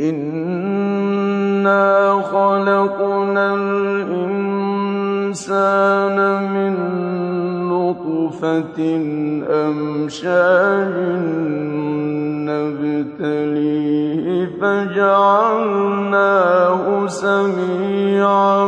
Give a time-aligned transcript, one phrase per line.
[0.00, 1.86] إِنَّا
[2.22, 4.58] خَلَقْنَا الْإِنسَانَ
[6.52, 6.74] مِن
[7.72, 8.78] نُّطْفَةٍ
[9.48, 10.94] أَمْشَاجٍ
[12.48, 14.26] نَّبْتَلِيهِ
[14.60, 15.86] فَجَعَلْنَاهُ
[17.06, 18.64] سَمِيعًا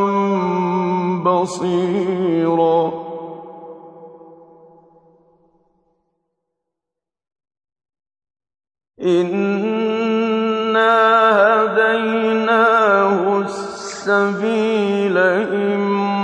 [1.25, 2.18] بَصِيرًا
[14.39, 15.19] السَّبِيلَ
[15.75, 16.15] إِمَّا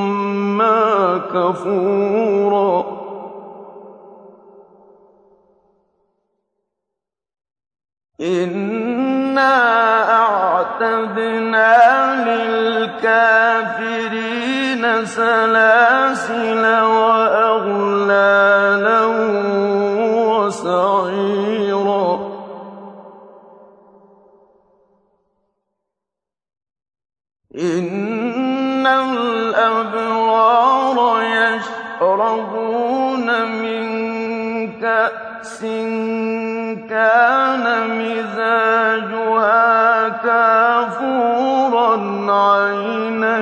[1.33, 2.97] كَفُورًا.
[8.21, 9.55] إِنَّا
[10.23, 11.75] أَعْتَدْنَا
[12.25, 13.45] لِلْكَافِرِينَ
[15.05, 16.63] سَلَاسِلَ
[36.89, 37.65] كَانَ
[37.99, 39.65] مِزَاجُهَا
[40.09, 41.95] كَافُورًا
[42.31, 43.37] عَيْنًا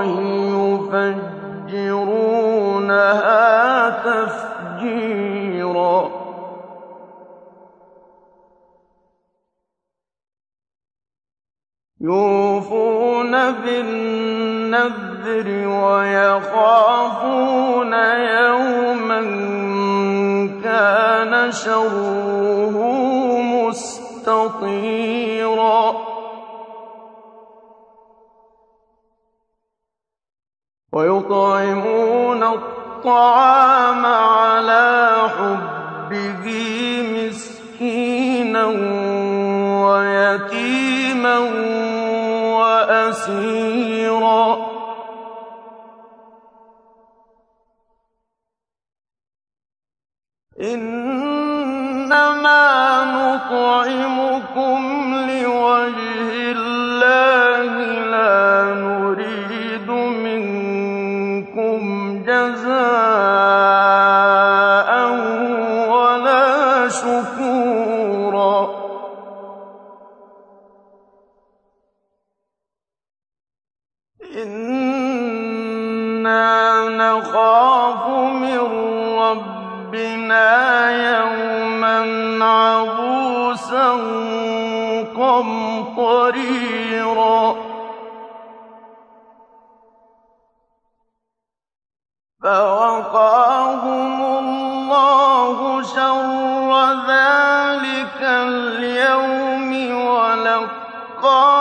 [12.04, 17.14] يُوفُونَ بِالنَّذْرِ وَيَخَافُونَ
[17.94, 19.22] يَوْمًا
[20.64, 22.78] كَانَ شَرُّهُ
[23.62, 24.82] مُسْتَطِيرًا.
[30.94, 36.46] وَيُطْعِمُونَ الطَّعَامَ عَلَىٰ حُبِّهِ
[37.14, 38.66] مِسْكِينًا
[40.32, 41.38] وَيَتِيمًا
[42.60, 44.12] وَأَسِيرًا.
[50.62, 51.31] إِنَّمَا
[79.32, 80.52] رَّبِّنَا
[80.92, 82.00] يَوْمًا
[82.46, 83.92] عَبُوسًا
[85.18, 86.52] قَمْطَرِيرًا.
[92.44, 96.72] فَوَقَاهُمُ اللَّهُ شَرَّ
[97.08, 99.72] ذَٰلِكَ الْيَوْمِ
[100.08, 101.61] وَلَقَّاهُمْ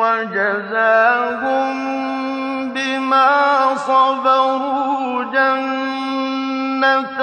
[0.00, 1.76] وَجَزَاهُم
[2.72, 7.20] بِمَا صَبَرُوا جَنَّةً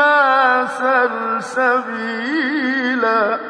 [0.00, 0.66] تُسَمَّىٰ
[1.60, 3.40] سَلْسَبِيلًا ۖ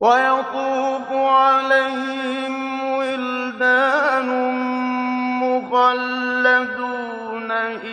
[0.00, 2.54] وَيَطُوفُ عَلَيْهِمْ
[2.98, 4.28] وِلْدَانٌ
[5.42, 7.50] مُّخَلَّدُونَ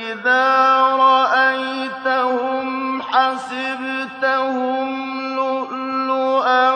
[0.07, 0.47] إِذَا
[1.07, 4.87] رَأَيْتَهُمْ حَسِبْتَهُمْ
[5.35, 6.75] لُؤْلُؤًا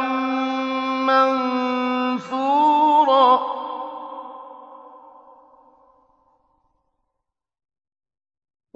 [1.09, 1.56] مَّنثُورًا.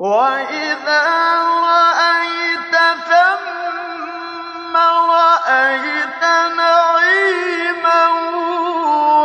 [0.02, 1.06] وَإِذَا
[1.46, 2.76] رَأَيْتَ
[3.10, 6.24] ثَمَّ رَأَيْتَ
[6.58, 8.04] نَعِيمًا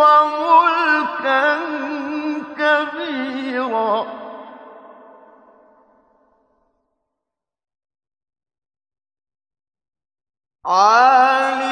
[0.04, 1.48] وَمُلْكًا
[2.60, 4.06] كَبِيرًا.
[10.66, 11.65] عَالِيَهُمْ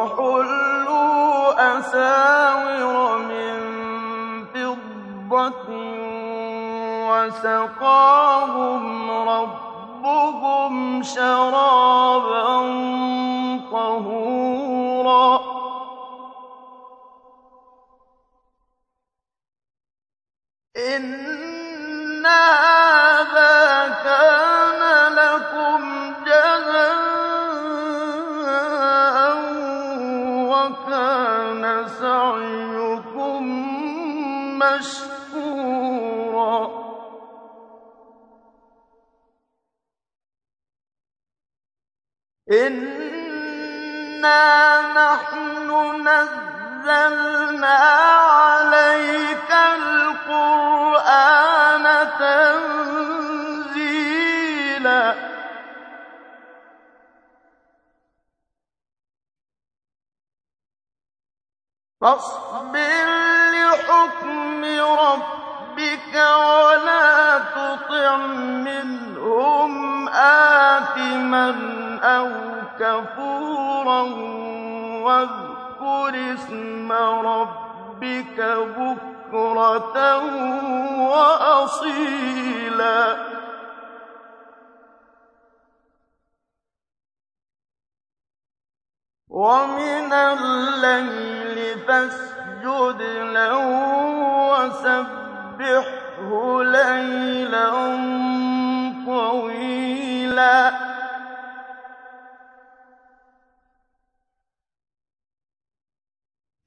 [0.00, 3.54] وَحُلُّوا أَسَاوِرَ مِن
[4.44, 5.68] فِضَّةٍ
[7.10, 8.84] وَسَقَاهُمْ
[9.28, 12.56] رَبُّهُمْ شَرَابًا
[13.72, 15.40] طَهُورًا.
[20.76, 22.26] إِنَّ
[44.20, 45.68] إِنَّا نَحْنُ
[46.08, 47.76] نَزَّلْنَا
[48.36, 51.06] عَلَيْكَ الْقُرْآنَ
[52.20, 53.14] تَنزِيلًا
[62.00, 63.06] فَاصْبِرْ
[63.56, 64.64] لِحُكْمِ
[65.04, 68.16] رَبِّكَ وَلَا تُطِعْ
[68.68, 71.48] مِنْهُمْ آثِمًا
[72.04, 72.49] أَوْ
[72.80, 74.02] كَفُورًا
[75.04, 78.40] وَاذْكُرِ اسْمَ رَبِّكَ
[78.78, 79.96] بُكْرَةً
[81.10, 82.36] وَأَصِيلًا.
[89.28, 93.02] وَمِنَ اللَّيْلِ فَاسْجُدْ
[93.36, 93.66] لَهُ
[94.52, 96.30] وَسَبِّحْهُ
[96.62, 97.70] لَيْلًا
[99.06, 100.89] طَوِيلًا.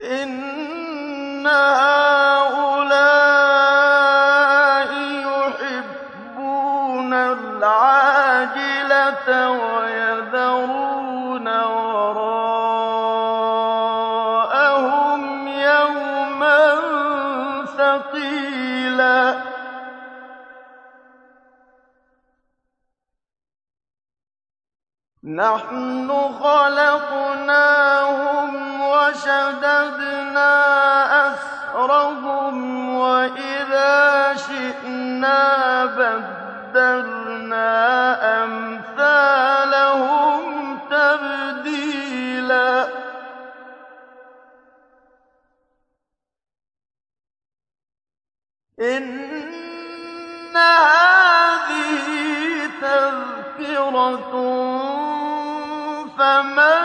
[0.03, 2.53] إِنَّ هَٰؤُلَاءِ
[5.27, 7.69] يُحِبُّونَ الْعَاجِلَةَ
[9.49, 12.37] وَيَذَرُونَ وَرَاءَهُمْ
[15.47, 16.75] يَوْمًا
[17.77, 19.43] ثَقِيلًا
[25.23, 26.09] نَحْنُ
[26.43, 27.73] خَلَقْنَاهُمْ
[29.13, 30.53] وَشَدَدْنَا
[31.29, 32.55] أَسْرَهُمْ
[32.97, 37.69] ۖ وَإِذَا شِئْنَا بَدَّلْنَا
[38.43, 39.59] أَمْثَالَهُمْ
[40.91, 42.87] تَبْدِيلًا.
[48.79, 52.07] إِنَّ هَٰذِهِ
[52.81, 54.33] تَذْكِرَةٌ
[56.17, 56.81] فَمَن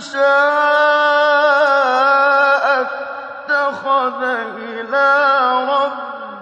[0.00, 0.71] شَاءَ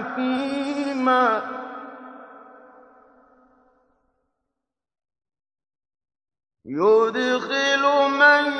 [0.00, 1.42] حكيما.
[6.64, 8.52] يدخل من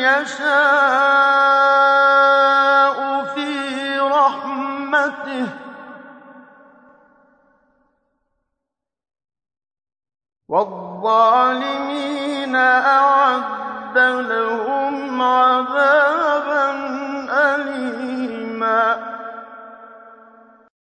[0.00, 0.44] يشاء
[3.24, 5.48] في رحمته.
[10.48, 11.84] والظالمين
[12.56, 16.70] أعد لهم عذابا
[17.54, 19.13] أليما.